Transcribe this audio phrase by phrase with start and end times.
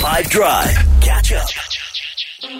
[0.00, 0.74] 5 Drive.
[1.02, 1.46] Catch up.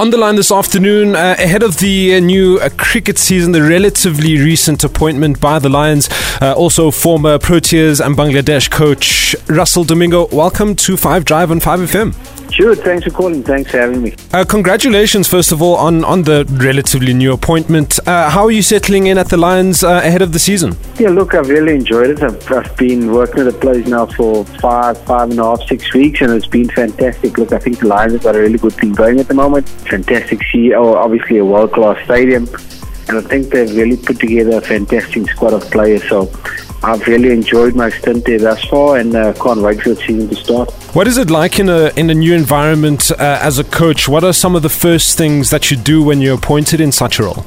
[0.00, 3.62] On the line this afternoon, uh, ahead of the uh, new uh, cricket season, the
[3.62, 6.08] relatively recent appointment by the Lions,
[6.42, 10.26] uh, also former Proteas and Bangladesh coach Russell Domingo.
[10.32, 12.37] Welcome to 5 Drive on 5FM.
[12.58, 13.44] Sure, thanks for calling.
[13.44, 14.16] Thanks for having me.
[14.32, 18.00] Uh, congratulations, first of all, on, on the relatively new appointment.
[18.04, 20.76] Uh, how are you settling in at the Lions uh, ahead of the season?
[20.98, 22.20] Yeah, look, I've really enjoyed it.
[22.20, 25.94] I've, I've been working with the players now for five, five and a half, six
[25.94, 27.38] weeks, and it's been fantastic.
[27.38, 29.68] Look, I think the Lions have got a really good thing going at the moment.
[29.68, 32.48] Fantastic CEO, obviously a world class stadium,
[33.08, 36.02] and I think they've really put together a fantastic squad of players.
[36.08, 36.28] So
[36.82, 40.28] I've really enjoyed my stint there thus far, and uh, can't wait for the season
[40.28, 40.70] to start.
[40.94, 44.08] What is it like in a in a new environment uh, as a coach?
[44.08, 47.18] What are some of the first things that you do when you're appointed in such
[47.18, 47.44] a role?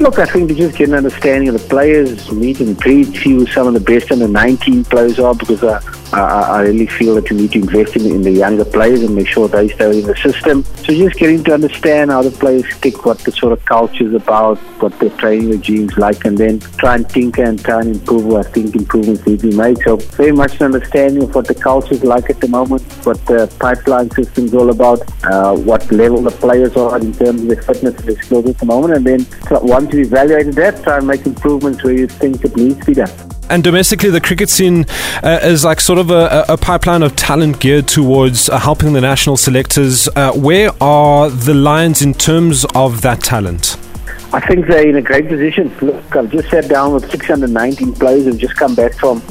[0.00, 3.30] Look, I think to just get an understanding of the players, meet and greet, see
[3.30, 5.80] who some of the best under 19 players are, because I,
[6.12, 9.14] I, I really feel that you need to invest in, in the younger players and
[9.14, 10.62] make sure they stay in the system.
[10.64, 14.14] So just getting to understand how the players stick, what the sort of culture is
[14.14, 18.34] about, what the training regime's like, and then try and think and try and improve.
[18.34, 19.78] I think improvements need to be made.
[19.84, 23.24] So very much an understanding of what the culture is like at the moment, what
[23.26, 27.48] the pipeline system is all about, uh, what level the players are in terms of
[27.48, 29.26] their fitness and their skills at the moment, and then
[29.62, 32.94] once you've evaluated that, try and make improvements where you think it needs to be
[32.94, 33.33] done.
[33.50, 34.86] And domestically, the cricket scene
[35.22, 39.00] uh, is like sort of a, a, pipeline of talent geared towards uh, helping the
[39.00, 40.08] national selectors.
[40.16, 43.76] Uh, where are the Lions in terms of that talent?
[44.32, 45.72] I think they're in a great position.
[45.80, 49.22] Look, I've just sat down with 619 players who've just come back from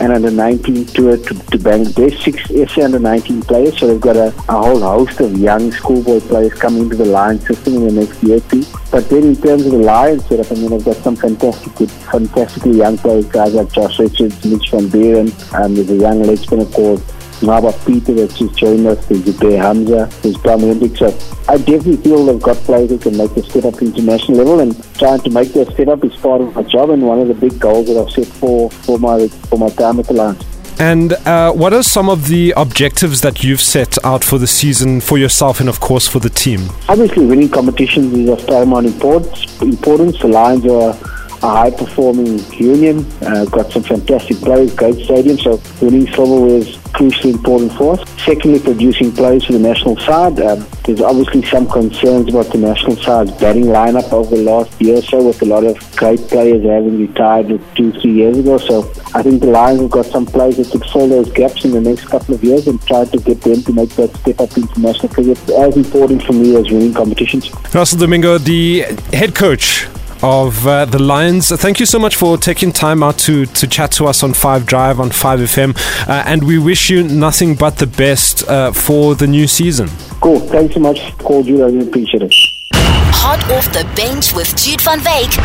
[0.00, 3.78] an under 19 tour to, to Bangladesh, six SA under 19 players.
[3.78, 7.46] So they've got a, a whole host of young schoolboy players coming into the Lions
[7.46, 8.64] system in the next year two.
[8.90, 12.78] But then in terms of the Lions setup, I mean, they've got some fantastic, fantastically
[12.78, 16.64] young players, guys like Josh Richards, Mitch van Buuren, um, there's a young leg spinner
[16.66, 17.02] called
[17.40, 20.96] Nqaba Peter that's just joined us, there's Zubayr Hamza, there's Bram Hendrick.
[20.96, 21.06] So
[21.48, 24.60] I definitely feel they've got players who can make the step up to international level
[24.60, 27.28] and trying to make that step up is part of my job and one of
[27.28, 30.44] the big goals that I've set for, for my for my time at the Lions.
[30.78, 35.02] And uh, what are some of the objectives that you've set out for the season
[35.02, 36.70] for yourself and, of course, for the team?
[36.88, 39.60] Obviously, winning competitions is of paramount importance.
[39.60, 40.18] importance.
[40.20, 40.96] The Lions are
[41.42, 46.79] a high performing union, uh, got some fantastic players, great stadium, so winning silverware is
[47.00, 48.08] crucially important for us.
[48.20, 50.38] Secondly, producing players for the national side.
[50.38, 54.98] Um, there's obviously some concerns about the national side's batting lineup over the last year
[54.98, 58.58] or so, with a lot of great players having retired two, three years ago.
[58.58, 61.70] So I think the Lions have got some players that could fill those gaps in
[61.70, 64.54] the next couple of years and try to get them to make that step up
[64.56, 67.50] into national cricket as important for me as winning competitions.
[67.74, 68.80] Russell Domingo, the
[69.12, 69.88] head coach
[70.22, 71.50] of uh, the Lions.
[71.50, 74.66] Thank you so much for taking time out to, to chat to us on 5
[74.66, 75.76] Drive on 5FM.
[76.08, 79.88] Uh, and we wish you nothing but the best uh, for the new season.
[80.20, 80.40] Cool.
[80.40, 81.62] Thanks so much for you.
[81.62, 82.34] I really appreciate it.
[82.72, 85.38] Hot off the bench with Jude van Wyk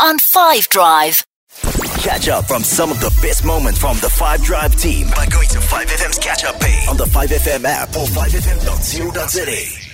[0.00, 1.24] on 5 Drive.
[2.02, 5.48] Catch up from some of the best moments from the 5 Drive team by going
[5.48, 9.91] to 5FM's catch up page on the 5FM app or 5FM.co.za.